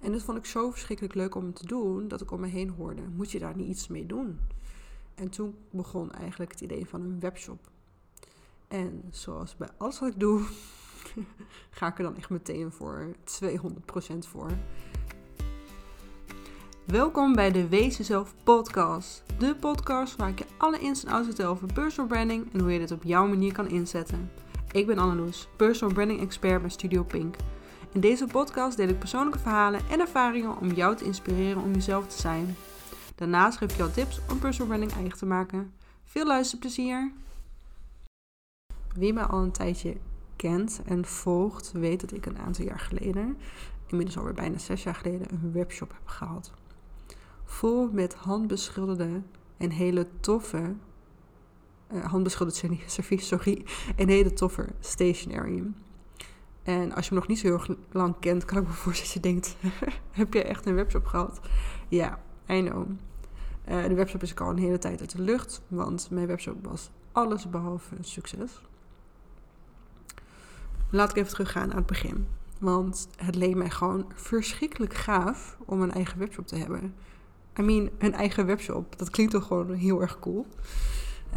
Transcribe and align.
En 0.00 0.12
dat 0.12 0.22
vond 0.22 0.38
ik 0.38 0.46
zo 0.46 0.70
verschrikkelijk 0.70 1.14
leuk 1.14 1.34
om 1.34 1.52
te 1.52 1.66
doen, 1.66 2.08
dat 2.08 2.20
ik 2.20 2.30
om 2.30 2.40
me 2.40 2.46
heen 2.46 2.68
hoorde, 2.68 3.02
moet 3.16 3.30
je 3.30 3.38
daar 3.38 3.56
niet 3.56 3.68
iets 3.68 3.88
mee 3.88 4.06
doen? 4.06 4.38
En 5.14 5.28
toen 5.28 5.54
begon 5.70 6.12
eigenlijk 6.12 6.50
het 6.50 6.60
idee 6.60 6.86
van 6.86 7.00
een 7.00 7.20
webshop. 7.20 7.70
En 8.68 9.02
zoals 9.10 9.56
bij 9.56 9.68
alles 9.76 9.98
wat 9.98 10.08
ik 10.08 10.20
doe, 10.20 10.42
ga 11.70 11.86
ik 11.86 11.98
er 11.98 12.02
dan 12.02 12.16
echt 12.16 12.30
meteen 12.30 12.72
voor 12.72 13.14
200% 13.42 14.18
voor. 14.18 14.50
Welkom 16.84 17.34
bij 17.34 17.50
de 17.50 17.68
Wees 17.68 17.96
Jezelf 17.96 18.34
podcast. 18.42 19.22
De 19.38 19.54
podcast 19.54 20.16
waar 20.16 20.28
ik 20.28 20.38
je 20.38 20.46
alle 20.58 20.78
ins 20.78 21.04
en 21.04 21.12
outs 21.12 21.26
vertel 21.26 21.50
over 21.50 21.72
personal 21.72 22.08
branding 22.08 22.52
en 22.52 22.60
hoe 22.60 22.72
je 22.72 22.78
dit 22.78 22.90
op 22.90 23.02
jouw 23.02 23.26
manier 23.26 23.52
kan 23.52 23.68
inzetten. 23.68 24.30
Ik 24.72 24.86
ben 24.86 24.98
Anneloes, 24.98 25.48
personal 25.56 25.94
branding 25.94 26.20
expert 26.20 26.60
bij 26.60 26.70
Studio 26.70 27.02
Pink. 27.02 27.36
In 27.92 28.00
deze 28.00 28.26
podcast 28.26 28.76
deel 28.76 28.88
ik 28.88 28.98
persoonlijke 28.98 29.38
verhalen 29.38 29.80
en 29.88 30.00
ervaringen 30.00 30.58
om 30.58 30.72
jou 30.72 30.96
te 30.96 31.04
inspireren 31.04 31.62
om 31.62 31.72
jezelf 31.72 32.06
te 32.06 32.20
zijn. 32.20 32.56
Daarnaast 33.14 33.58
geef 33.58 33.70
ik 33.70 33.76
jou 33.76 33.90
tips 33.90 34.20
om 34.30 34.38
personal 34.38 34.68
branding 34.68 34.92
eigen 34.92 35.18
te 35.18 35.26
maken. 35.26 35.72
Veel 36.04 36.26
luisterplezier! 36.26 37.12
Wie 38.94 39.12
mij 39.12 39.22
al 39.22 39.42
een 39.42 39.50
tijdje 39.50 39.96
kent 40.36 40.80
en 40.84 41.04
volgt, 41.04 41.72
weet 41.72 42.00
dat 42.00 42.12
ik 42.12 42.26
een 42.26 42.38
aantal 42.38 42.64
jaar 42.64 42.78
geleden, 42.78 43.38
inmiddels 43.86 44.18
alweer 44.18 44.34
bijna 44.34 44.58
zes 44.58 44.82
jaar 44.82 44.94
geleden, 44.94 45.26
een 45.30 45.52
webshop 45.52 45.90
heb 45.92 46.06
gehad. 46.06 46.52
Vol 47.44 47.90
met 47.92 48.14
handbeschilderde 48.14 49.22
en 49.56 49.70
hele 49.70 50.06
toffe, 50.20 50.74
uh, 51.92 52.04
handbeschilderd 52.04 52.64
servies, 52.86 53.26
sorry, 53.26 53.64
en 53.96 54.08
hele 54.08 54.32
toffe 54.32 54.68
stationery. 54.80 55.62
En 56.70 56.94
als 56.94 57.08
je 57.08 57.14
me 57.14 57.20
nog 57.20 57.28
niet 57.28 57.38
zo 57.38 57.46
heel 57.46 57.76
lang 57.90 58.14
kent, 58.20 58.44
kan 58.44 58.58
ik 58.58 58.66
me 58.66 58.72
voorstellen 58.84 59.12
dat 59.12 59.22
je 59.22 59.30
denkt: 59.30 59.56
heb 60.20 60.32
je 60.32 60.42
echt 60.42 60.66
een 60.66 60.74
webshop 60.74 61.06
gehad? 61.06 61.40
Ja, 61.88 62.20
I 62.48 62.62
know. 62.62 62.88
Uh, 63.68 63.84
de 63.84 63.94
webshop 63.94 64.22
is 64.22 64.30
ik 64.30 64.40
al 64.40 64.50
een 64.50 64.58
hele 64.58 64.78
tijd 64.78 65.00
uit 65.00 65.16
de 65.16 65.22
lucht, 65.22 65.62
want 65.68 66.08
mijn 66.10 66.26
webshop 66.26 66.66
was 66.66 66.90
alles 67.12 67.50
behalve 67.50 67.96
een 67.96 68.04
succes. 68.04 68.60
Laat 70.90 71.10
ik 71.10 71.16
even 71.16 71.30
teruggaan 71.30 71.70
aan 71.70 71.76
het 71.76 71.86
begin. 71.86 72.26
Want 72.58 73.08
het 73.16 73.34
leek 73.34 73.54
mij 73.54 73.70
gewoon 73.70 74.12
verschrikkelijk 74.14 74.94
gaaf 74.94 75.56
om 75.64 75.82
een 75.82 75.92
eigen 75.92 76.18
webshop 76.18 76.46
te 76.46 76.56
hebben. 76.56 76.94
I 77.58 77.62
mean, 77.62 77.90
een 77.98 78.14
eigen 78.14 78.46
webshop. 78.46 78.98
Dat 78.98 79.10
klinkt 79.10 79.32
toch 79.32 79.46
gewoon 79.46 79.72
heel 79.74 80.00
erg 80.00 80.18
cool. 80.18 80.46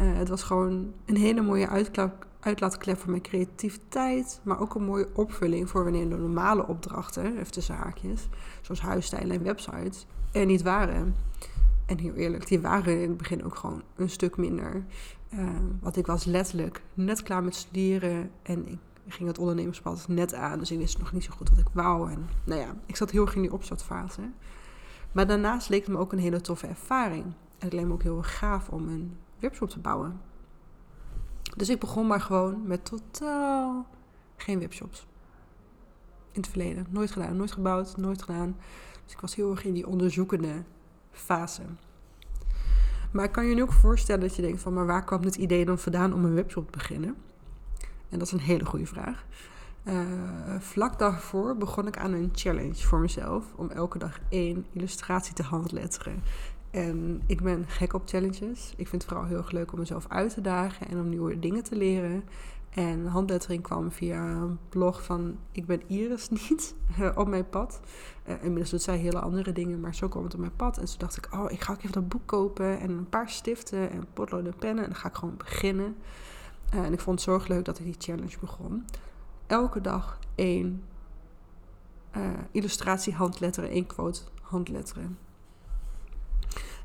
Uh, 0.00 0.16
het 0.16 0.28
was 0.28 0.42
gewoon 0.42 0.92
een 1.04 1.16
hele 1.16 1.42
mooie 1.42 1.68
uitklap, 1.68 2.26
uitlaatklep 2.44 2.98
voor 2.98 3.10
mijn 3.10 3.22
creativiteit, 3.22 4.40
maar 4.42 4.60
ook 4.60 4.74
een 4.74 4.84
mooie 4.84 5.08
opvulling 5.14 5.70
voor 5.70 5.84
wanneer 5.84 6.08
de 6.08 6.16
normale 6.16 6.66
opdrachten, 6.66 7.38
even 7.38 7.52
tussen 7.52 7.74
haakjes, 7.74 8.28
zoals 8.60 8.80
huisstijlen 8.80 9.36
en 9.36 9.42
websites, 9.42 10.06
er 10.32 10.46
niet 10.46 10.62
waren. 10.62 11.16
En 11.86 11.98
heel 11.98 12.14
eerlijk, 12.14 12.46
die 12.46 12.60
waren 12.60 13.02
in 13.02 13.08
het 13.08 13.16
begin 13.16 13.44
ook 13.44 13.56
gewoon 13.56 13.82
een 13.96 14.10
stuk 14.10 14.36
minder. 14.36 14.84
Uh, 15.34 15.48
want 15.80 15.96
ik 15.96 16.06
was 16.06 16.24
letterlijk 16.24 16.82
net 16.94 17.22
klaar 17.22 17.42
met 17.42 17.54
studeren 17.54 18.30
en 18.42 18.68
ik 18.68 18.78
ging 19.08 19.28
het 19.28 19.38
ondernemerspad 19.38 20.08
net 20.08 20.34
aan, 20.34 20.58
dus 20.58 20.70
ik 20.70 20.78
wist 20.78 20.98
nog 20.98 21.12
niet 21.12 21.24
zo 21.24 21.32
goed 21.36 21.48
wat 21.48 21.58
ik 21.58 21.68
wou. 21.72 22.10
En 22.10 22.28
nou 22.44 22.60
ja, 22.60 22.74
ik 22.86 22.96
zat 22.96 23.10
heel 23.10 23.24
erg 23.24 23.34
in 23.34 23.42
die 23.42 23.52
opstartfase. 23.52 24.22
Maar 25.12 25.26
daarnaast 25.26 25.68
leek 25.68 25.84
het 25.84 25.94
me 25.94 25.98
ook 25.98 26.12
een 26.12 26.18
hele 26.18 26.40
toffe 26.40 26.66
ervaring. 26.66 27.24
En 27.24 27.70
het 27.70 27.72
leek 27.72 27.86
me 27.86 27.92
ook 27.92 28.02
heel 28.02 28.22
gaaf 28.22 28.68
om 28.68 28.88
een 28.88 29.16
webshop 29.38 29.68
te 29.68 29.78
bouwen. 29.78 30.20
Dus 31.56 31.68
ik 31.68 31.80
begon 31.80 32.06
maar 32.06 32.20
gewoon 32.20 32.66
met 32.66 32.84
totaal 32.84 33.86
geen 34.36 34.58
webshops. 34.58 35.06
In 36.32 36.40
het 36.40 36.50
verleden. 36.50 36.86
Nooit 36.90 37.10
gedaan, 37.10 37.36
nooit 37.36 37.52
gebouwd, 37.52 37.96
nooit 37.96 38.22
gedaan. 38.22 38.56
Dus 39.04 39.12
ik 39.12 39.20
was 39.20 39.34
heel 39.34 39.50
erg 39.50 39.64
in 39.64 39.74
die 39.74 39.86
onderzoekende 39.86 40.62
fase. 41.10 41.62
Maar 43.12 43.24
ik 43.24 43.32
kan 43.32 43.46
je 43.46 43.54
nu 43.54 43.62
ook 43.62 43.72
voorstellen 43.72 44.20
dat 44.20 44.36
je 44.36 44.42
denkt 44.42 44.60
van... 44.60 44.72
maar 44.72 44.86
waar 44.86 45.04
kwam 45.04 45.22
het 45.22 45.36
idee 45.36 45.64
dan 45.64 45.78
vandaan 45.78 46.12
om 46.12 46.24
een 46.24 46.34
webshop 46.34 46.70
te 46.70 46.78
beginnen? 46.78 47.16
En 48.08 48.18
dat 48.18 48.26
is 48.26 48.32
een 48.32 48.40
hele 48.40 48.64
goede 48.64 48.86
vraag. 48.86 49.24
Uh, 49.84 50.00
vlak 50.58 50.98
daarvoor 50.98 51.56
begon 51.56 51.86
ik 51.86 51.98
aan 51.98 52.12
een 52.12 52.30
challenge 52.34 52.86
voor 52.86 52.98
mezelf... 52.98 53.44
om 53.56 53.70
elke 53.70 53.98
dag 53.98 54.18
één 54.28 54.66
illustratie 54.72 55.34
te 55.34 55.42
handletteren. 55.42 56.22
En 56.74 57.22
ik 57.26 57.42
ben 57.42 57.64
gek 57.68 57.92
op 57.92 58.02
challenges. 58.04 58.72
Ik 58.76 58.88
vind 58.88 59.02
het 59.02 59.04
vooral 59.04 59.26
heel 59.26 59.36
erg 59.36 59.50
leuk 59.50 59.72
om 59.72 59.78
mezelf 59.78 60.06
uit 60.08 60.34
te 60.34 60.40
dagen 60.40 60.88
en 60.88 60.98
om 60.98 61.08
nieuwe 61.08 61.38
dingen 61.38 61.62
te 61.62 61.76
leren. 61.76 62.24
En 62.70 63.06
handlettering 63.06 63.62
kwam 63.62 63.92
via 63.92 64.30
een 64.30 64.58
blog 64.68 65.04
van 65.04 65.38
Ik 65.52 65.66
ben 65.66 65.88
Iris 65.88 66.28
niet 66.48 66.74
op 67.14 67.28
mijn 67.28 67.48
pad. 67.48 67.80
Uh, 68.28 68.34
inmiddels 68.34 68.70
doet 68.70 68.82
zij 68.82 68.96
hele 68.96 69.20
andere 69.20 69.52
dingen, 69.52 69.80
maar 69.80 69.94
zo 69.94 70.08
kwam 70.08 70.24
het 70.24 70.34
op 70.34 70.40
mijn 70.40 70.56
pad. 70.56 70.78
En 70.78 70.84
toen 70.84 70.98
dacht 70.98 71.16
ik, 71.16 71.28
oh, 71.32 71.50
ik 71.50 71.60
ga 71.60 71.72
ook 71.72 71.78
even 71.78 71.92
dat 71.92 72.08
boek 72.08 72.26
kopen 72.26 72.80
en 72.80 72.90
een 72.90 73.08
paar 73.08 73.30
stiften 73.30 73.90
en 73.90 74.06
potlood 74.12 74.46
en 74.46 74.56
pennen. 74.58 74.84
En 74.84 74.90
dan 74.90 74.98
ga 74.98 75.08
ik 75.08 75.14
gewoon 75.14 75.36
beginnen. 75.36 75.96
Uh, 76.74 76.84
en 76.84 76.92
ik 76.92 77.00
vond 77.00 77.20
het 77.20 77.28
zorg 77.28 77.46
leuk 77.46 77.64
dat 77.64 77.78
ik 77.78 77.84
die 77.84 77.96
challenge 77.98 78.38
begon. 78.40 78.84
Elke 79.46 79.80
dag 79.80 80.18
één 80.34 80.82
illustratie 82.50 83.14
handletteren, 83.14 83.70
één 83.70 83.86
quote 83.86 84.20
handletteren. 84.42 85.18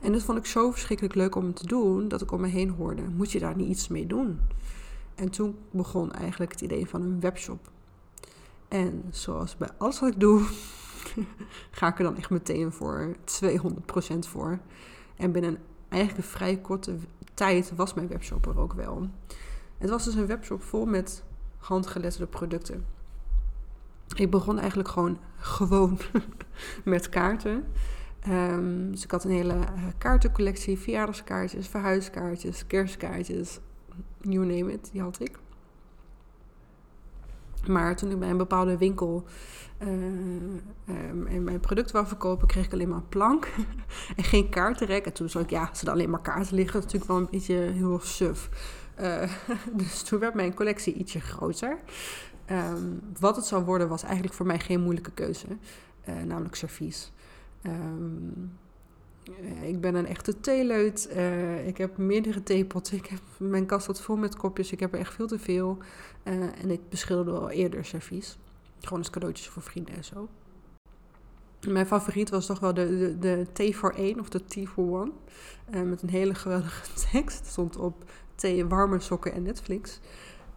En 0.02 0.12
dat 0.12 0.22
vond 0.22 0.38
ik 0.38 0.46
zo 0.46 0.72
verschrikkelijk 0.72 1.16
leuk 1.16 1.36
om 1.36 1.54
te 1.54 1.68
doen, 1.68 2.08
dat 2.08 2.22
ik 2.22 2.32
om 2.32 2.42
me 2.42 2.48
heen 2.48 2.70
hoorde, 2.70 3.02
moet 3.02 3.32
je 3.32 3.40
daar 3.40 3.56
niet 3.56 3.70
iets 3.70 3.88
mee 3.88 4.08
doen? 4.08 4.40
En 5.16 5.30
toen 5.30 5.58
begon 5.72 6.12
eigenlijk 6.12 6.52
het 6.52 6.62
idee 6.62 6.88
van 6.88 7.02
een 7.02 7.20
webshop. 7.20 7.70
En 8.68 9.04
zoals 9.12 9.58
bij 9.58 9.70
alles 9.78 10.00
wat 10.00 10.10
ik 10.10 10.20
doe, 10.20 10.46
ga 11.72 11.88
ik 11.88 11.98
er 11.98 12.04
dan 12.04 12.18
echt 12.18 12.30
meteen 12.30 12.72
voor 12.72 13.16
200% 13.44 14.20
voor. 14.20 14.60
En 15.16 15.32
binnen 15.32 15.58
eigenlijk 15.90 16.24
een 16.24 16.32
vrij 16.32 16.58
korte 16.58 16.96
tijd 17.34 17.76
was 17.76 17.94
mijn 17.94 18.08
webshop 18.08 18.46
er 18.46 18.60
ook 18.60 18.74
wel. 18.74 19.10
Het 19.78 19.90
was 19.90 20.04
dus 20.04 20.16
een 20.16 20.28
webshop 20.28 20.64
vol 20.64 20.86
met 20.86 21.24
handgeletterde 21.58 22.28
producten. 22.28 22.86
Ik 24.16 24.32
begon 24.32 24.60
eigenlijk 24.60 24.90
gewoon 24.90 25.18
gewoon 25.38 26.00
met 26.84 27.10
kaarten. 27.10 27.66
Um, 28.28 28.92
dus 28.92 29.04
ik 29.04 29.12
had 29.12 29.24
een 29.24 29.32
hele 29.32 29.54
uh, 29.54 29.84
kaartencollectie, 29.98 30.80
verjaardagskaartjes, 30.80 31.68
verhuiskaartjes, 31.68 32.68
kerstkaartjes, 32.68 33.60
you 34.22 34.46
name 34.46 34.72
it, 34.72 34.90
die 34.92 35.02
had 35.02 35.20
ik. 35.20 35.40
Maar 37.68 37.96
toen 37.96 38.12
ik 38.12 38.20
bij 38.20 38.30
een 38.30 38.38
bepaalde 38.38 38.78
winkel 38.78 39.26
uh, 39.80 41.40
mijn 41.42 41.60
product 41.60 41.92
wou 41.92 42.08
verkopen, 42.08 42.48
kreeg 42.48 42.66
ik 42.66 42.74
alleen 42.74 42.90
maar 42.90 42.98
een 42.98 43.10
plank 43.10 43.48
en 44.18 44.24
geen 44.24 44.50
kaartenrek. 44.50 45.06
En 45.06 45.14
toen 45.14 45.30
zag 45.30 45.42
ik, 45.42 45.50
ja, 45.50 45.70
ze 45.74 45.86
er 45.86 45.92
alleen 45.92 46.10
maar 46.10 46.22
kaarten 46.22 46.56
liggen. 46.56 46.80
Natuurlijk 46.80 47.12
wel 47.12 47.18
een 47.18 47.28
beetje 47.32 47.56
heel 47.56 48.00
suf. 48.00 48.50
Uh, 49.00 49.32
dus 49.80 50.02
toen 50.02 50.20
werd 50.20 50.34
mijn 50.34 50.54
collectie 50.54 50.94
ietsje 50.94 51.20
groter. 51.20 51.80
Um, 52.52 53.02
wat 53.20 53.36
het 53.36 53.46
zou 53.46 53.64
worden 53.64 53.88
was 53.88 54.04
eigenlijk 54.04 54.34
voor 54.34 54.46
mij 54.46 54.60
geen 54.60 54.82
moeilijke 54.82 55.12
keuze. 55.12 55.48
Namelijk 56.26 56.56
servies. 56.56 57.12
Um, 57.64 58.58
ik 59.62 59.82
ben 59.82 59.96
een 59.96 60.06
echte 60.06 60.40
theeleut. 60.40 61.10
Uh, 61.16 61.68
ik 61.68 61.78
heb 61.78 61.98
meerdere 61.98 62.44
theepotten. 62.44 62.98
Ik 62.98 63.06
heb, 63.06 63.22
mijn 63.38 63.66
kast 63.66 63.84
staat 63.84 64.02
vol 64.02 64.16
met 64.16 64.36
kopjes. 64.36 64.72
Ik 64.72 64.80
heb 64.80 64.94
er 64.94 65.00
echt 65.00 65.14
veel 65.14 65.28
te 65.28 65.40
veel. 65.40 65.78
Uh, 66.24 66.34
en 66.34 66.70
ik 66.72 66.90
beschilderde 66.90 67.40
al 67.40 67.50
eerder 67.50 67.86
servies. 67.86 68.38
Gewoon 68.80 69.00
als 69.00 69.10
cadeautjes 69.10 69.48
voor 69.48 69.62
vrienden 69.62 69.96
en 69.96 70.04
zo. 70.04 70.28
Mijn 71.68 71.86
favoriet 71.86 72.30
was 72.30 72.46
toch 72.46 72.60
wel 72.60 72.74
de, 72.74 72.98
de, 72.98 73.20
de 73.20 73.48
thee 73.54 73.76
voor 73.76 73.92
één 73.92 74.20
of 74.20 74.30
de 74.30 74.46
tea 74.46 74.66
for 74.66 75.02
one. 75.02 75.12
Uh, 75.76 75.82
met 75.82 76.02
een 76.02 76.10
hele 76.10 76.36
geweldige 76.36 76.94
tekst. 77.12 77.46
Stond 77.46 77.78
op 77.78 78.04
thee, 78.36 78.66
warme 78.66 79.00
sokken 79.00 79.34
en 79.34 79.44
Netflix. 79.44 80.00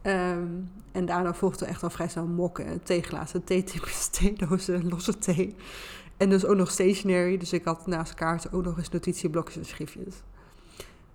Um, 0.03 0.71
en 0.93 1.07
daarna 1.07 1.35
volgde 1.35 1.65
echt 1.67 1.83
al 1.83 1.91
vrij 1.91 2.09
snel 2.09 2.27
mokken, 2.27 2.83
theeglazen, 2.83 3.45
theetypes, 3.45 4.09
theedozen, 4.09 4.89
losse 4.89 5.19
thee. 5.19 5.55
En 6.23 6.29
dus 6.29 6.45
ook 6.45 6.57
nog 6.57 6.71
stationary. 6.71 7.37
Dus 7.37 7.53
ik 7.53 7.65
had 7.65 7.87
naast 7.87 8.15
kaarten 8.15 8.53
ook 8.53 8.65
nog 8.65 8.79
eens 8.79 8.89
notitieblokjes 8.89 9.57
en 9.57 9.65
schriftjes. 9.65 10.15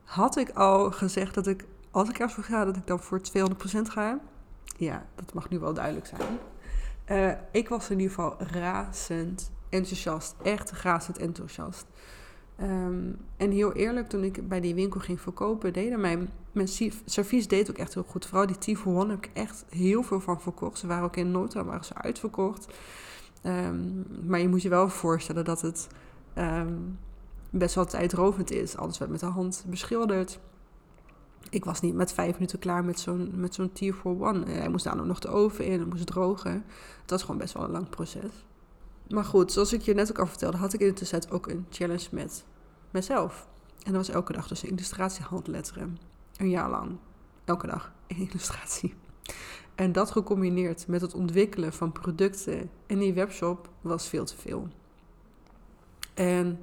Had 0.04 0.38
ik 0.38 0.50
al 0.50 0.92
gezegd 0.92 1.34
dat 1.34 1.48
ik, 1.48 1.66
als 1.92 2.10
ik 2.10 2.20
ergens 2.20 2.46
ga, 2.46 2.66
dat 2.66 2.76
ik 2.76 2.88
dan 2.88 3.00
voor 3.00 3.20
200% 3.20 3.22
ga? 3.82 4.20
Ja, 4.78 5.06
dat 5.16 5.34
mag 5.34 5.50
nu 5.50 5.60
wel 5.60 5.74
duidelijk 5.74 6.06
zijn. 6.06 6.40
Uh, 7.12 7.42
ik 7.52 7.70
was 7.70 7.90
in 7.90 8.00
ieder 8.00 8.16
geval 8.16 8.36
razend 8.40 9.52
enthousiast. 9.70 10.36
Echt 10.44 10.72
razend 10.72 11.18
enthousiast. 11.18 11.86
Um, 12.62 13.18
en 13.38 13.52
heel 13.52 13.74
eerlijk, 13.74 14.10
toen 14.10 14.24
ik 14.24 14.48
bij 14.48 14.62
die 14.62 14.76
winkel 14.76 15.00
ging 15.00 15.22
verkopen, 15.22 15.74
deden 15.74 16.00
mijn, 16.00 16.30
mijn 16.52 16.68
servies 17.06 17.48
deed 17.48 17.70
ook 17.70 17.78
echt 17.78 17.94
heel 17.94 18.06
goed. 18.08 18.26
Vooral 18.26 18.48
die 18.48 18.76
T 18.76 18.86
One 18.86 19.10
heb 19.10 19.26
ik 19.26 19.32
echt 19.34 19.66
heel 19.70 20.04
veel 20.04 20.20
van 20.20 20.42
verkocht. 20.42 20.80
Ze 20.80 20.88
waren 20.88 21.04
ook 21.04 21.16
in 21.16 21.32
no 21.32 21.48
waren 21.54 21.86
ze 21.86 21.94
uitverkocht. 21.94 22.68
Um, 23.44 24.06
maar 24.26 24.40
je 24.40 24.48
moet 24.48 24.62
je 24.62 24.70
wel 24.70 24.90
voorstellen 24.90 25.46
dat 25.46 25.62
het 25.62 25.88
um, 26.38 27.00
best 27.50 27.76
wel 27.76 27.86
tijdrovend 27.86 28.52
is. 28.52 28.78
Alles 28.78 28.98
werd 28.98 29.12
met 29.12 29.20
de 29.20 29.26
hand 29.26 29.66
beschilderd. 29.68 30.40
Ik 31.50 31.66
was 31.66 31.82
niet 31.82 31.96
met 31.96 32.14
vijf 32.14 32.34
minuten 32.34 32.60
klaar 32.60 32.86
met 32.86 33.00
zo'n, 33.00 33.32
met 33.34 33.54
zo'n 33.54 33.72
tier 33.72 33.94
for 33.94 34.28
one. 34.28 34.46
Hij 34.46 34.70
moest 34.70 34.84
daar 34.84 35.06
nog 35.06 35.20
de 35.20 35.28
oven 35.28 35.66
in, 35.66 35.80
het 35.80 35.90
moest 35.90 36.06
drogen. 36.06 36.66
Het 37.02 37.10
was 37.10 37.22
gewoon 37.22 37.38
best 37.38 37.54
wel 37.54 37.64
een 37.64 37.72
lang 37.72 37.90
proces. 37.90 38.46
maar 39.10 39.26
goed, 39.26 39.52
zoals 39.52 39.74
ik 39.74 39.82
je 39.82 39.94
net 39.94 40.10
ook 40.10 40.20
al 40.20 40.28
vertelde, 40.28 40.58
had 40.58 40.74
ik 40.74 40.80
in 40.80 40.88
de 40.88 40.94
tussentijd 40.94 41.34
ook 41.34 41.48
een 41.48 41.66
challenge 41.70 42.08
met 42.12 42.46
mezelf. 42.92 43.48
En 43.84 43.94
dat 43.94 44.06
was 44.06 44.16
elke 44.16 44.34
dag 44.34 44.48
dus 44.48 44.64
een 44.64 44.70
illustratiehandletteren. 44.70 45.98
Een 46.38 46.50
jaar 46.50 46.70
lang. 46.70 46.98
Elke 47.46 47.68
dag 47.68 47.92
een 48.08 48.18
illustratie. 48.30 48.96
En 49.76 49.92
dat 49.92 50.12
gecombineerd 50.12 50.88
met 50.88 51.02
het 51.02 51.14
ontwikkelen 51.14 51.74
van 51.74 51.92
producten 51.92 52.70
in 52.86 53.00
die 53.00 53.14
webshop 53.14 53.70
was 53.82 54.08
veel 54.08 54.26
te 54.26 54.38
veel. 54.38 54.68
En 56.14 56.60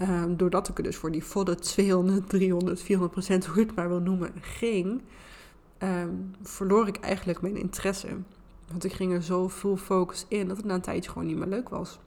um, 0.00 0.36
doordat 0.36 0.68
ik 0.68 0.78
er 0.78 0.82
dus 0.82 0.96
voor 0.96 1.10
die 1.10 1.24
volle 1.24 1.54
200, 1.54 2.28
300, 2.28 2.80
400 2.80 3.12
procent, 3.12 3.46
hoe 3.46 3.60
je 3.60 3.66
het 3.66 3.74
maar 3.74 3.88
wil 3.88 4.00
noemen, 4.00 4.32
ging, 4.40 5.02
um, 5.78 6.34
verloor 6.42 6.88
ik 6.88 6.96
eigenlijk 6.96 7.40
mijn 7.40 7.56
interesse. 7.56 8.08
Want 8.70 8.84
ik 8.84 8.92
ging 8.92 9.12
er 9.12 9.22
zo 9.22 9.48
full 9.48 9.76
focus 9.76 10.26
in 10.28 10.48
dat 10.48 10.56
het 10.56 10.66
na 10.66 10.74
een 10.74 10.80
tijdje 10.80 11.10
gewoon 11.10 11.26
niet 11.26 11.36
meer 11.36 11.46
leuk 11.46 11.68
was. 11.68 11.98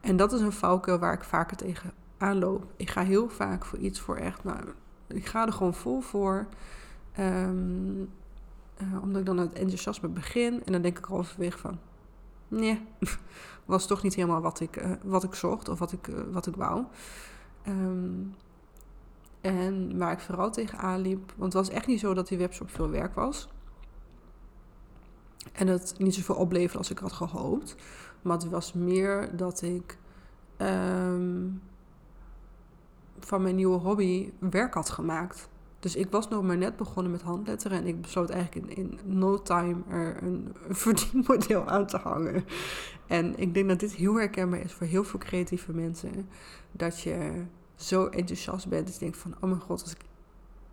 En 0.00 0.16
dat 0.16 0.32
is 0.32 0.40
een 0.40 0.52
valkuil 0.52 0.98
waar 0.98 1.12
ik 1.12 1.24
vaker 1.24 1.56
tegen 1.56 1.92
aanloop. 2.18 2.64
Ik 2.76 2.90
ga 2.90 3.02
heel 3.02 3.28
vaak 3.28 3.64
voor 3.64 3.78
iets 3.78 4.00
voor 4.00 4.16
echt, 4.16 4.44
nou, 4.44 4.58
ik 5.06 5.26
ga 5.26 5.46
er 5.46 5.52
gewoon 5.52 5.74
vol 5.74 6.00
voor. 6.00 6.46
Um, 7.18 8.10
uh, 8.82 9.02
omdat 9.02 9.20
ik 9.20 9.26
dan 9.26 9.38
het 9.38 9.52
enthousiasme 9.52 10.08
begin 10.08 10.64
en 10.64 10.72
dan 10.72 10.82
denk 10.82 10.98
ik 10.98 11.04
halverwege 11.04 11.58
van, 11.58 11.78
nee, 12.48 12.86
was 13.64 13.86
toch 13.86 14.02
niet 14.02 14.14
helemaal 14.14 14.40
wat 14.40 14.60
ik, 14.60 14.76
uh, 14.76 14.90
wat 15.02 15.24
ik 15.24 15.34
zocht 15.34 15.68
of 15.68 15.78
wat 15.78 15.92
ik, 15.92 16.06
uh, 16.06 16.20
wat 16.30 16.46
ik 16.46 16.56
wou. 16.56 16.84
Um, 17.68 18.34
en 19.40 19.98
waar 19.98 20.12
ik 20.12 20.20
vooral 20.20 20.50
tegenaan 20.50 21.00
liep, 21.00 21.32
want 21.36 21.52
het 21.52 21.66
was 21.66 21.76
echt 21.76 21.86
niet 21.86 22.00
zo 22.00 22.14
dat 22.14 22.28
die 22.28 22.38
webshop 22.38 22.70
veel 22.70 22.90
werk 22.90 23.14
was. 23.14 23.48
En 25.52 25.66
het 25.66 25.94
niet 25.98 26.14
zoveel 26.14 26.34
opleverde 26.34 26.78
als 26.78 26.90
ik 26.90 26.98
had 26.98 27.12
gehoopt. 27.12 27.76
Maar 28.22 28.36
het 28.36 28.48
was 28.48 28.72
meer 28.72 29.36
dat 29.36 29.62
ik 29.62 29.98
um, 30.58 31.62
van 33.18 33.42
mijn 33.42 33.54
nieuwe 33.54 33.78
hobby 33.78 34.32
werk 34.38 34.74
had 34.74 34.90
gemaakt. 34.90 35.48
Dus 35.82 35.96
ik 35.96 36.10
was 36.10 36.28
nog 36.28 36.42
maar 36.42 36.56
net 36.56 36.76
begonnen 36.76 37.12
met 37.12 37.22
handletteren 37.22 37.78
en 37.78 37.86
ik 37.86 38.00
besloot 38.00 38.30
eigenlijk 38.30 38.76
in, 38.76 38.98
no 39.04 39.42
time 39.42 39.82
er 39.88 40.22
een, 40.22 40.54
een 40.68 40.74
verdienmodel 40.84 41.66
aan 41.66 41.86
te 41.86 41.96
hangen. 41.96 42.44
En 43.06 43.38
ik 43.38 43.54
denk 43.54 43.68
dat 43.68 43.80
dit 43.80 43.92
heel 43.92 44.14
herkenbaar 44.14 44.60
is 44.60 44.72
voor 44.72 44.86
heel 44.86 45.04
veel 45.04 45.18
creatieve 45.18 45.72
mensen. 45.72 46.28
Dat 46.72 47.00
je 47.00 47.44
zo 47.74 48.06
enthousiast 48.06 48.68
bent 48.68 48.84
dat 48.84 48.94
je 48.94 49.00
denkt 49.00 49.16
van, 49.16 49.34
oh 49.34 49.48
mijn 49.48 49.60
god, 49.60 49.82
als 49.82 49.92
ik 49.92 50.00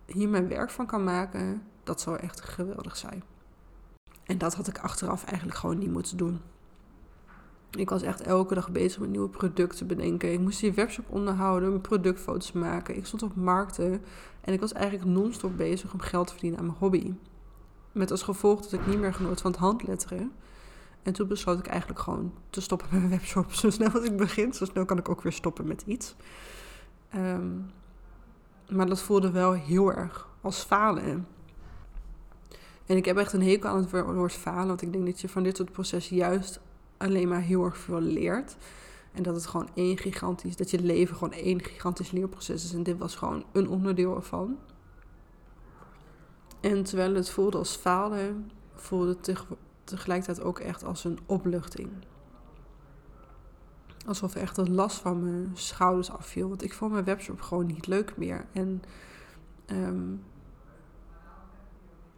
hier 0.06 0.28
mijn 0.28 0.48
werk 0.48 0.70
van 0.70 0.86
kan 0.86 1.04
maken, 1.04 1.62
dat 1.82 2.00
zou 2.00 2.16
echt 2.16 2.40
geweldig 2.40 2.96
zijn. 2.96 3.22
En 4.24 4.38
dat 4.38 4.54
had 4.54 4.68
ik 4.68 4.78
achteraf 4.78 5.24
eigenlijk 5.24 5.58
gewoon 5.58 5.78
niet 5.78 5.92
moeten 5.92 6.16
doen. 6.16 6.40
Ik 7.70 7.90
was 7.90 8.02
echt 8.02 8.20
elke 8.20 8.54
dag 8.54 8.70
bezig 8.70 9.00
met 9.00 9.10
nieuwe 9.10 9.28
producten 9.28 9.86
bedenken. 9.86 10.32
Ik 10.32 10.40
moest 10.40 10.60
die 10.60 10.72
webshop 10.72 11.04
onderhouden, 11.08 11.80
productfoto's 11.80 12.52
maken. 12.52 12.96
Ik 12.96 13.06
stond 13.06 13.22
op 13.22 13.34
markten 13.34 14.02
en 14.40 14.52
ik 14.52 14.60
was 14.60 14.72
eigenlijk 14.72 15.10
non-stop 15.10 15.56
bezig 15.56 15.92
om 15.92 16.00
geld 16.00 16.26
te 16.26 16.32
verdienen 16.32 16.58
aan 16.58 16.66
mijn 16.66 16.78
hobby. 16.78 17.12
Met 17.92 18.10
als 18.10 18.22
gevolg 18.22 18.60
dat 18.60 18.72
ik 18.72 18.86
niet 18.86 18.98
meer 18.98 19.14
genoot 19.14 19.40
van 19.40 19.50
het 19.50 19.60
handletteren. 19.60 20.32
En 21.02 21.12
toen 21.12 21.28
besloot 21.28 21.58
ik 21.58 21.66
eigenlijk 21.66 22.00
gewoon 22.00 22.32
te 22.50 22.60
stoppen 22.60 22.88
met 22.90 22.98
mijn 22.98 23.10
webshop. 23.10 23.52
Zo 23.62 23.70
snel 23.70 23.90
als 23.90 24.04
ik 24.04 24.16
begin, 24.16 24.52
zo 24.52 24.64
snel 24.64 24.84
kan 24.84 24.98
ik 24.98 25.08
ook 25.08 25.22
weer 25.22 25.32
stoppen 25.32 25.66
met 25.66 25.82
iets. 25.86 26.16
Um, 27.14 27.70
maar 28.68 28.86
dat 28.86 29.00
voelde 29.00 29.30
wel 29.30 29.52
heel 29.52 29.92
erg 29.92 30.28
als 30.40 30.62
falen. 30.62 31.26
En 32.86 32.96
ik 32.96 33.04
heb 33.04 33.16
echt 33.16 33.32
een 33.32 33.42
hekel 33.42 33.70
aan 33.70 33.76
het 33.76 33.90
woord 33.90 34.32
falen. 34.32 34.66
Want 34.66 34.82
ik 34.82 34.92
denk 34.92 35.06
dat 35.06 35.20
je 35.20 35.28
van 35.28 35.42
dit 35.42 35.56
soort 35.56 35.72
processen 35.72 36.16
juist 36.16 36.60
alleen 37.00 37.28
maar 37.28 37.40
heel 37.40 37.64
erg 37.64 37.76
veel 37.76 38.00
leert. 38.00 38.56
En 39.12 39.22
dat 39.22 39.34
het 39.34 39.46
gewoon 39.46 39.68
één 39.74 39.98
gigantisch, 39.98 40.56
dat 40.56 40.70
je 40.70 40.82
leven 40.82 41.16
gewoon 41.16 41.32
één 41.32 41.62
gigantisch 41.62 42.10
leerproces 42.10 42.64
is. 42.64 42.72
En 42.72 42.82
dit 42.82 42.98
was 42.98 43.14
gewoon 43.14 43.44
een 43.52 43.68
onderdeel 43.68 44.16
ervan. 44.16 44.58
En 46.60 46.82
terwijl 46.82 47.14
het 47.14 47.30
voelde 47.30 47.58
als 47.58 47.76
falen, 47.76 48.50
voelde 48.74 49.16
het 49.20 49.44
tegelijkertijd 49.84 50.46
ook 50.46 50.58
echt 50.58 50.84
als 50.84 51.04
een 51.04 51.18
opluchting. 51.26 51.90
Alsof 54.06 54.34
echt 54.34 54.56
een 54.56 54.74
last 54.74 54.96
van 54.96 55.22
mijn 55.22 55.50
schouders 55.54 56.10
afviel. 56.10 56.48
Want 56.48 56.62
ik 56.62 56.74
vond 56.74 56.92
mijn 56.92 57.04
webshop 57.04 57.40
gewoon 57.40 57.66
niet 57.66 57.86
leuk 57.86 58.16
meer. 58.16 58.46
En 58.52 58.82
um, 59.66 60.22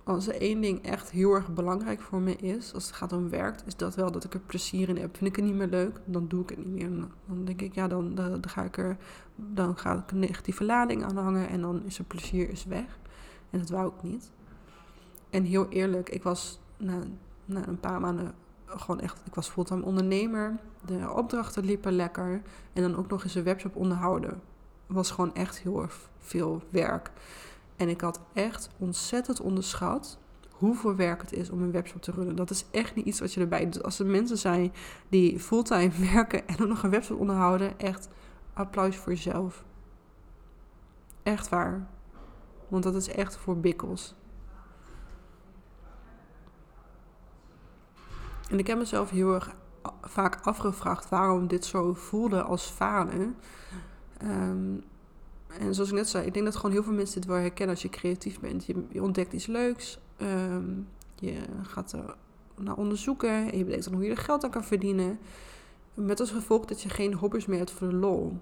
als 0.05 0.29
er 0.29 0.41
één 0.41 0.61
ding 0.61 0.85
echt 0.85 1.11
heel 1.11 1.35
erg 1.35 1.55
belangrijk 1.55 2.01
voor 2.01 2.21
me 2.21 2.37
is, 2.37 2.75
als 2.75 2.87
het 2.87 2.95
gaat 2.95 3.13
om 3.13 3.29
werk, 3.29 3.61
is 3.67 3.77
dat 3.77 3.95
wel 3.95 4.13
dat 4.13 4.25
ik 4.25 4.35
er 4.35 4.41
plezier 4.41 4.89
in 4.89 4.97
heb. 4.97 5.17
Vind 5.17 5.31
ik 5.31 5.37
het 5.37 5.45
niet 5.45 5.55
meer 5.55 5.67
leuk, 5.67 6.01
dan 6.05 6.29
doe 6.29 6.43
ik 6.43 6.49
het 6.49 6.59
niet 6.59 6.69
meer. 6.69 7.09
Dan 7.27 7.45
denk 7.45 7.61
ik, 7.61 7.75
ja, 7.75 7.89
dan, 7.89 8.15
dan, 8.15 8.49
ga 8.49 8.63
ik 8.63 8.77
er, 8.79 8.97
dan 9.37 9.77
ga 9.77 9.93
ik 9.93 10.11
een 10.11 10.19
negatieve 10.19 10.65
lading 10.65 11.05
aan 11.05 11.17
hangen 11.17 11.49
en 11.49 11.61
dan 11.61 11.83
is 11.85 11.99
er 11.99 12.05
plezier 12.05 12.51
is 12.51 12.65
weg. 12.65 12.99
En 13.51 13.59
dat 13.59 13.69
wou 13.69 13.93
ik 13.97 14.03
niet. 14.03 14.31
En 15.31 15.45
heel 15.45 15.69
eerlijk, 15.69 16.09
ik 16.09 16.23
was 16.23 16.61
na, 16.77 16.99
na 17.45 17.69
een 17.69 17.81
paar 17.81 18.01
maanden 18.01 18.35
gewoon 18.67 19.01
echt, 19.01 19.21
ik 19.25 19.35
was 19.35 19.49
fulltime 19.49 19.85
ondernemer. 19.85 20.57
De 20.85 21.11
opdrachten 21.11 21.65
liepen 21.65 21.93
lekker. 21.93 22.43
En 22.73 22.83
dan 22.83 22.97
ook 22.97 23.09
nog 23.09 23.25
eens 23.25 23.35
een 23.35 23.43
webshop 23.43 23.77
onderhouden. 23.77 24.41
Was 24.87 25.11
gewoon 25.11 25.35
echt 25.35 25.59
heel 25.59 25.83
erg 25.83 26.09
veel 26.19 26.63
werk. 26.71 27.11
En 27.83 27.89
ik 27.89 28.01
had 28.01 28.21
echt 28.33 28.69
ontzettend 28.79 29.41
onderschat 29.41 30.19
hoeveel 30.51 30.95
werk 30.95 31.21
het 31.21 31.33
is 31.33 31.51
om 31.51 31.63
een 31.63 31.71
webshop 31.71 32.03
te 32.03 32.11
runnen. 32.11 32.37
Dat 32.37 32.51
is 32.51 32.65
echt 32.71 32.95
niet 32.95 33.07
iets 33.07 33.21
wat 33.21 33.33
je 33.33 33.41
erbij 33.41 33.65
doet. 33.65 33.83
Als 33.83 33.99
er 33.99 34.07
mensen 34.07 34.39
zijn 34.39 34.73
die 35.09 35.41
fulltime 35.41 35.93
werken 36.13 36.49
en 36.49 36.57
dan 36.57 36.69
nog 36.69 36.83
een 36.83 36.91
webshop 36.91 37.19
onderhouden, 37.19 37.79
echt 37.79 38.09
applaus 38.53 38.97
voor 38.97 39.13
jezelf. 39.13 39.65
Echt 41.23 41.49
waar. 41.49 41.87
Want 42.69 42.83
dat 42.83 42.95
is 42.95 43.09
echt 43.09 43.37
voor 43.37 43.61
bikkels. 43.61 44.15
En 48.51 48.59
ik 48.59 48.67
heb 48.67 48.79
mezelf 48.79 49.11
heel 49.11 49.35
erg 49.35 49.55
vaak 50.03 50.39
afgevraagd 50.43 51.09
waarom 51.09 51.47
dit 51.47 51.65
zo 51.65 51.95
voelde 51.95 52.43
als 52.43 52.65
falen. 52.65 53.37
Um, 54.23 54.85
en 55.59 55.75
zoals 55.75 55.91
ik 55.91 55.97
net 55.97 56.09
zei, 56.09 56.27
ik 56.27 56.35
denk 56.35 56.45
dat 56.45 56.57
gewoon 56.57 56.71
heel 56.71 56.83
veel 56.83 56.93
mensen 56.93 57.21
dit 57.21 57.31
wel 57.31 57.39
herkennen 57.39 57.75
als 57.75 57.83
je 57.83 57.89
creatief 57.89 58.41
bent. 58.41 58.67
Je, 58.67 59.03
ontdekt 59.03 59.33
iets 59.33 59.47
leuks, 59.47 59.99
ehm, 60.17 60.71
je 61.15 61.35
gaat 61.63 61.93
er 61.93 62.15
naar 62.57 62.77
onderzoeken 62.77 63.53
en 63.53 63.59
je 63.59 63.65
bedenkt 63.65 63.85
dan 63.85 63.95
hoe 63.95 64.05
je 64.05 64.11
er 64.11 64.17
geld 64.17 64.45
aan 64.45 64.51
kan 64.51 64.65
verdienen. 64.65 65.19
Met 65.95 66.21
als 66.21 66.31
gevolg 66.31 66.65
dat 66.65 66.83
je 66.83 66.89
geen 66.89 67.15
hobby's 67.15 67.47
meer 67.47 67.59
hebt 67.59 67.71
voor 67.71 67.89
de 67.89 67.97
lol. 67.97 68.37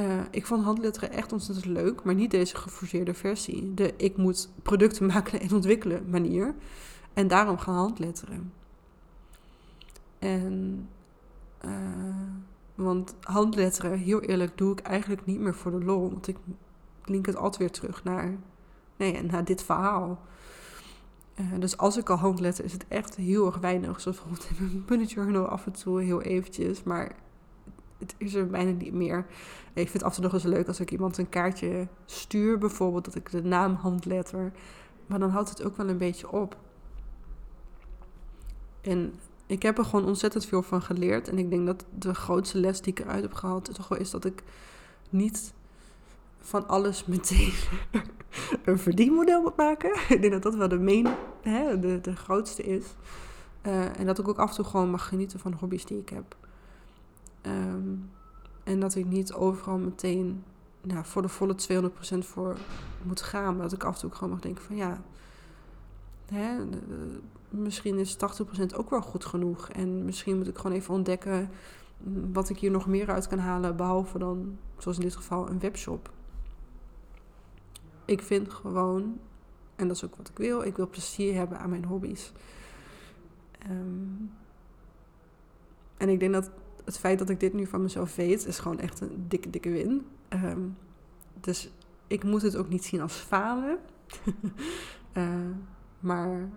Uh, 0.00 0.20
ik 0.30 0.46
vond 0.46 0.64
handletteren 0.64 1.10
echt 1.10 1.32
ontzettend 1.32 1.66
leuk, 1.66 2.02
maar 2.02 2.14
niet 2.14 2.30
deze 2.30 2.56
geforceerde 2.56 3.14
versie. 3.14 3.74
De 3.74 3.94
ik 3.96 4.16
moet 4.16 4.48
producten 4.62 5.06
maken 5.12 5.40
en 5.40 5.52
ontwikkelen 5.52 6.10
manier. 6.10 6.54
En 7.12 7.28
daarom 7.28 7.58
gaan 7.58 7.74
handletteren. 7.74 8.52
En 10.18 10.88
uh, 11.64 11.70
want 12.74 13.14
handletteren, 13.20 13.98
heel 13.98 14.20
eerlijk, 14.20 14.58
doe 14.58 14.72
ik 14.72 14.80
eigenlijk 14.80 15.26
niet 15.26 15.40
meer 15.40 15.54
voor 15.54 15.70
de 15.70 15.84
lol. 15.84 16.10
Want 16.10 16.28
ik 16.28 16.36
link 17.04 17.26
het 17.26 17.36
altijd 17.36 17.56
weer 17.56 17.70
terug 17.70 18.04
naar, 18.04 18.36
nee, 18.96 19.22
naar 19.22 19.44
dit 19.44 19.62
verhaal. 19.62 20.18
Uh, 21.40 21.46
dus 21.58 21.76
als 21.76 21.96
ik 21.96 22.10
al 22.10 22.16
handletter, 22.16 22.64
is 22.64 22.72
het 22.72 22.84
echt 22.88 23.16
heel 23.16 23.46
erg 23.46 23.58
weinig. 23.58 24.00
Zoals 24.00 24.16
bijvoorbeeld 24.16 24.50
in 24.50 24.66
mijn 24.66 24.84
bullet 24.84 25.10
journal 25.10 25.46
af 25.46 25.66
en 25.66 25.72
toe 25.72 26.02
heel 26.02 26.22
eventjes. 26.22 26.82
Maar 26.82 27.16
het 27.98 28.14
is 28.18 28.34
er 28.34 28.46
bijna 28.46 28.70
niet 28.70 28.92
meer. 28.92 29.26
Ik 29.72 29.88
vind 29.88 29.92
het 29.92 30.02
af 30.02 30.08
en 30.08 30.14
toe 30.14 30.24
nog 30.24 30.32
eens 30.32 30.52
leuk 30.52 30.68
als 30.68 30.80
ik 30.80 30.90
iemand 30.90 31.18
een 31.18 31.28
kaartje 31.28 31.88
stuur. 32.04 32.58
Bijvoorbeeld 32.58 33.04
dat 33.04 33.14
ik 33.14 33.30
de 33.30 33.42
naam 33.42 33.74
handletter. 33.74 34.52
Maar 35.06 35.18
dan 35.18 35.30
houdt 35.30 35.48
het 35.48 35.62
ook 35.62 35.76
wel 35.76 35.88
een 35.88 35.98
beetje 35.98 36.30
op. 36.30 36.56
En 38.80 39.14
ik 39.46 39.62
heb 39.62 39.78
er 39.78 39.84
gewoon 39.84 40.06
ontzettend 40.06 40.46
veel 40.46 40.62
van 40.62 40.82
geleerd. 40.82 41.28
En 41.28 41.38
ik 41.38 41.50
denk 41.50 41.66
dat 41.66 41.84
de 41.98 42.14
grootste 42.14 42.58
les 42.58 42.80
die 42.80 42.92
ik 42.92 43.00
eruit 43.00 43.22
heb 43.22 43.32
gehaald 43.32 43.74
toch 43.74 43.88
wel 43.88 43.98
is 43.98 44.10
dat 44.10 44.24
ik 44.24 44.42
niet 45.10 45.52
van 46.38 46.68
alles 46.68 47.04
meteen 47.04 47.52
een 48.64 48.78
verdienmodel 48.78 49.42
moet 49.42 49.56
maken. 49.56 49.90
ik 50.14 50.20
denk 50.20 50.32
dat 50.32 50.42
dat 50.42 50.54
wel 50.54 50.68
de, 50.68 50.78
main, 50.78 51.08
hè, 51.42 51.78
de, 51.78 52.00
de 52.00 52.16
grootste 52.16 52.62
is. 52.62 52.84
Uh, 53.66 53.98
en 53.98 54.06
dat 54.06 54.18
ik 54.18 54.28
ook 54.28 54.38
af 54.38 54.48
en 54.48 54.54
toe 54.56 54.64
gewoon 54.64 54.90
mag 54.90 55.08
genieten 55.08 55.38
van 55.38 55.52
hobby's 55.52 55.84
die 55.84 55.98
ik 55.98 56.08
heb. 56.08 56.36
Um, 57.46 58.10
en 58.64 58.80
dat 58.80 58.94
ik 58.94 59.06
niet 59.06 59.32
overal 59.32 59.78
meteen 59.78 60.44
nou, 60.80 61.04
voor 61.04 61.22
de 61.22 61.28
volle 61.28 61.54
200% 62.14 62.18
voor 62.18 62.56
moet 63.02 63.22
gaan. 63.22 63.54
Maar 63.54 63.62
dat 63.62 63.72
ik 63.72 63.84
af 63.84 63.94
en 63.94 64.00
toe 64.00 64.10
gewoon 64.10 64.30
mag 64.30 64.40
denken 64.40 64.64
van 64.64 64.76
ja, 64.76 65.02
hè, 66.26 66.56
misschien 67.62 67.98
is 67.98 68.16
80% 68.16 68.18
ook 68.76 68.90
wel 68.90 69.02
goed 69.02 69.24
genoeg. 69.24 69.68
En 69.68 70.04
misschien 70.04 70.36
moet 70.36 70.48
ik 70.48 70.56
gewoon 70.56 70.76
even 70.76 70.94
ontdekken 70.94 71.50
wat 72.32 72.48
ik 72.48 72.58
hier 72.58 72.70
nog 72.70 72.86
meer 72.86 73.10
uit 73.10 73.26
kan 73.26 73.38
halen. 73.38 73.76
Behalve 73.76 74.18
dan, 74.18 74.58
zoals 74.78 74.96
in 74.96 75.02
dit 75.02 75.16
geval, 75.16 75.48
een 75.48 75.58
webshop. 75.58 76.12
Ik 78.04 78.22
vind 78.22 78.50
gewoon, 78.50 79.18
en 79.76 79.88
dat 79.88 79.96
is 79.96 80.04
ook 80.04 80.16
wat 80.16 80.28
ik 80.28 80.38
wil, 80.38 80.62
ik 80.62 80.76
wil 80.76 80.88
plezier 80.88 81.34
hebben 81.34 81.58
aan 81.58 81.70
mijn 81.70 81.84
hobby's. 81.84 82.32
Um, 83.70 84.32
En 85.96 86.08
ik 86.08 86.20
denk 86.20 86.32
dat 86.32 86.50
het 86.84 86.98
feit 86.98 87.18
dat 87.18 87.28
ik 87.28 87.40
dit 87.40 87.52
nu 87.52 87.66
van 87.66 87.82
mezelf 87.82 88.16
weet, 88.16 88.46
is 88.46 88.58
gewoon 88.58 88.78
echt 88.78 89.00
een 89.00 89.24
dikke, 89.28 89.50
dikke 89.50 89.70
win. 89.70 90.06
Ehm, 90.28 90.60
dus 91.40 91.70
ik 92.06 92.24
moet 92.24 92.42
het 92.42 92.56
ook 92.56 92.68
niet 92.68 92.84
zien 92.84 93.00
als 93.00 93.14
falen. 93.14 93.78
uh, 95.14 95.28
maar 96.00 96.48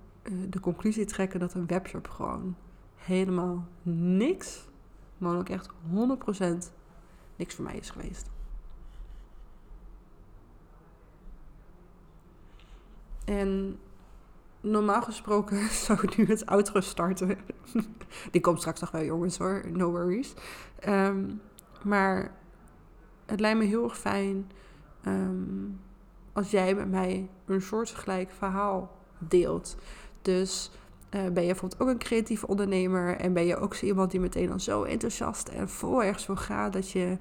de 0.49 0.59
conclusie 0.59 1.05
trekken 1.05 1.39
dat 1.39 1.53
een 1.53 1.67
webshop 1.67 2.07
gewoon 2.07 2.55
helemaal 2.95 3.67
niks, 3.83 4.67
maar 5.17 5.37
ook 5.37 5.49
echt 5.49 5.69
100% 5.69 5.73
niks 7.35 7.55
voor 7.55 7.63
mij 7.63 7.77
is 7.77 7.89
geweest. 7.89 8.29
En 13.25 13.79
normaal 14.61 15.01
gesproken 15.01 15.69
zou 15.85 15.99
ik 16.01 16.17
nu 16.17 16.25
het 16.25 16.45
outro 16.45 16.79
starten. 16.79 17.37
Die 18.31 18.41
komt 18.41 18.59
straks 18.59 18.79
nog 18.79 18.91
wel, 18.91 19.03
jongens 19.03 19.37
hoor. 19.37 19.63
No 19.71 19.91
worries. 19.91 20.33
Um, 20.87 21.41
maar 21.83 22.35
het 23.25 23.39
lijkt 23.39 23.59
me 23.59 23.65
heel 23.65 23.83
erg 23.83 23.97
fijn 23.97 24.51
um, 25.05 25.79
als 26.33 26.51
jij 26.51 26.75
met 26.75 26.89
mij 26.89 27.29
een 27.45 27.61
soortgelijk 27.61 28.31
verhaal 28.31 28.95
deelt. 29.17 29.77
Dus 30.27 30.71
uh, 31.15 31.21
ben 31.21 31.43
je 31.43 31.51
bijvoorbeeld 31.51 31.81
ook 31.81 31.87
een 31.87 31.97
creatieve 31.97 32.47
ondernemer 32.47 33.15
en 33.15 33.33
ben 33.33 33.45
je 33.45 33.57
ook 33.57 33.73
zo 33.73 33.85
iemand 33.85 34.11
die 34.11 34.19
meteen 34.19 34.47
dan 34.47 34.59
zo 34.59 34.83
enthousiast 34.83 35.47
en 35.47 35.69
vol 35.69 36.03
ergens 36.03 36.25
voor 36.25 36.37
gaat 36.37 36.73
dat 36.73 36.91
je 36.91 37.17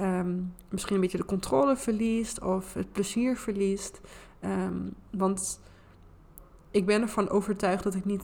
um, 0.00 0.54
misschien 0.68 0.94
een 0.94 1.00
beetje 1.00 1.18
de 1.18 1.24
controle 1.24 1.76
verliest 1.76 2.42
of 2.42 2.74
het 2.74 2.92
plezier 2.92 3.36
verliest. 3.36 4.00
Um, 4.44 4.94
want 5.10 5.60
ik 6.70 6.86
ben 6.86 7.02
ervan 7.02 7.28
overtuigd 7.28 7.82
dat 7.82 7.94
ik 7.94 8.04
niet 8.04 8.22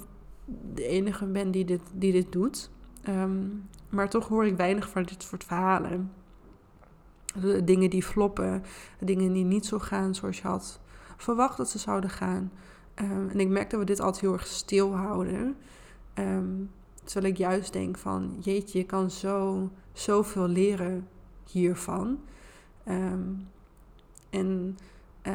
de 0.74 0.86
enige 0.86 1.26
ben 1.26 1.50
die 1.50 1.64
dit, 1.64 1.82
die 1.92 2.12
dit 2.12 2.32
doet. 2.32 2.70
Um, 3.08 3.68
maar 3.88 4.08
toch 4.08 4.28
hoor 4.28 4.46
ik 4.46 4.56
weinig 4.56 4.88
van 4.88 5.02
dit 5.02 5.22
soort 5.22 5.44
verhalen. 5.44 6.12
Dingen 7.64 7.90
die 7.90 8.02
floppen, 8.02 8.62
dingen 8.98 9.32
die 9.32 9.44
niet 9.44 9.66
zo 9.66 9.78
gaan 9.78 10.14
zoals 10.14 10.36
je 10.36 10.46
had 10.46 10.80
verwacht 11.16 11.56
dat 11.56 11.70
ze 11.70 11.78
zouden 11.78 12.10
gaan. 12.10 12.52
Um, 13.00 13.28
en 13.28 13.40
ik 13.40 13.48
merk 13.48 13.70
dat 13.70 13.80
we 13.80 13.86
dit 13.86 14.00
altijd 14.00 14.20
heel 14.20 14.32
erg 14.32 14.46
stil 14.46 14.94
houden. 14.96 15.56
Um, 16.14 16.70
terwijl 17.04 17.32
ik 17.32 17.38
juist 17.38 17.72
denk 17.72 17.98
van, 17.98 18.36
jeetje, 18.40 18.78
je 18.78 18.84
kan 18.84 19.10
zo, 19.10 19.70
zoveel 19.92 20.48
leren 20.48 21.08
hiervan. 21.50 22.18
Um, 22.88 23.48
en 24.30 24.78
uh, 25.22 25.34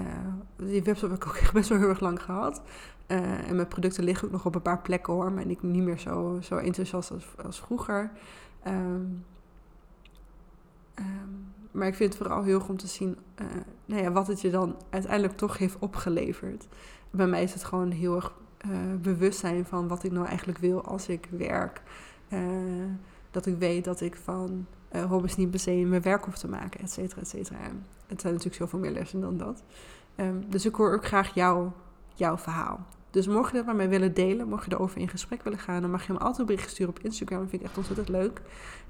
die 0.56 0.84
website 0.84 1.08
heb 1.12 1.16
ik 1.16 1.28
ook 1.28 1.36
echt 1.36 1.54
best 1.54 1.70
wel 1.70 1.78
heel 1.78 1.90
erg 1.90 2.00
lang 2.00 2.22
gehad. 2.22 2.62
Uh, 3.08 3.50
en 3.50 3.56
mijn 3.56 3.68
producten 3.68 4.04
liggen 4.04 4.28
ook 4.28 4.34
nog 4.34 4.46
op 4.46 4.56
een 4.56 4.62
paar 4.62 4.82
plekken 4.82 5.14
hoor, 5.14 5.32
maar 5.32 5.48
ik 5.48 5.62
niet 5.62 5.84
meer 5.84 6.00
zo, 6.00 6.38
zo 6.42 6.56
enthousiast 6.56 7.12
als, 7.44 7.60
vroeger. 7.60 8.12
Maar 11.72 11.88
ik 11.88 11.96
vind 11.96 12.14
het 12.14 12.22
vooral 12.22 12.44
heel 12.44 12.60
goed 12.60 12.70
om 12.70 12.78
te 12.78 12.88
zien 12.88 13.18
uh, 13.42 13.48
nou 13.86 14.02
ja, 14.02 14.12
wat 14.12 14.28
het 14.28 14.42
je 14.42 14.50
dan 14.50 14.76
uiteindelijk 14.90 15.38
toch 15.38 15.58
heeft 15.58 15.80
opgeleverd. 15.80 16.68
Bij 17.12 17.28
mij 17.28 17.44
is 17.44 17.54
het 17.54 17.64
gewoon 17.64 17.92
heel 17.92 18.16
erg 18.16 18.34
bewustzijn 19.02 19.66
van 19.66 19.88
wat 19.88 20.04
ik 20.04 20.12
nou 20.12 20.26
eigenlijk 20.26 20.58
wil 20.58 20.84
als 20.84 21.08
ik 21.08 21.28
werk. 21.32 21.82
dat 23.32 23.46
ik 23.46 23.58
weet 23.58 23.84
dat 23.84 24.02
ik 24.02 24.16
van 24.16 24.66
uh, 24.92 25.04
hobby's 25.04 25.36
niet 25.36 25.52
per 25.52 25.60
se 25.60 25.72
mijn 25.72 26.02
werk 26.02 26.26
hoef 26.26 26.38
te 26.38 26.48
maken, 26.48 26.80
et 26.80 26.92
cetera, 26.92 27.22
et 27.22 27.28
cetera. 27.28 27.58
Het 28.08 28.22
zijn 28.22 28.34
natuurlijk 28.34 28.62
zoveel 28.62 28.80
meer 28.80 28.92
lessen 28.92 29.22
dan 29.22 29.38
dat. 29.38 29.64
Um, 30.16 30.46
dus 30.50 30.66
ik 30.66 30.76
hoor 30.76 30.94
ook 30.94 31.06
graag 31.06 31.34
jou, 31.34 31.70
jouw 32.14 32.38
verhaal. 32.38 32.86
Dus 33.10 33.28
mocht 33.28 33.52
je 33.52 33.58
dat 33.58 33.66
met 33.66 33.76
mij 33.76 33.90
willen 33.90 34.14
delen, 34.14 34.48
mocht 34.48 34.66
je 34.66 34.72
erover 34.72 35.02
in 35.02 35.08
gesprek 35.08 35.44
willen 35.44 35.60
gaan, 35.60 35.82
dan 35.82 35.92
mag 35.92 36.08
je 36.08 36.14
me 36.14 36.20
altijd 36.20 36.40
een 36.40 36.46
bericht 36.46 36.70
sturen 36.70 36.94
op 36.96 37.04
Instagram. 37.04 37.40
Dat 37.40 37.50
vind 37.50 37.62
ik 37.62 37.68
echt 37.68 37.78
ontzettend 37.78 38.10
leuk. 38.10 38.42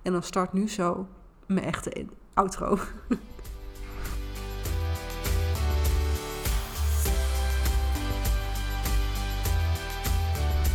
En 0.02 0.12
dan 0.12 0.24
start 0.24 0.54
nu 0.54 0.70
zo 0.70 1.08
mijn 1.46 1.66
echte 1.66 2.06
outro. 2.34 2.78